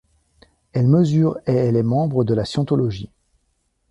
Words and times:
Elle 0.73 0.87
mesure 0.87 1.37
et 1.45 1.53
elle 1.53 1.75
est 1.75 1.83
membre 1.83 2.23
de 2.23 2.33
la 2.33 2.43
scientologie. 2.43 3.11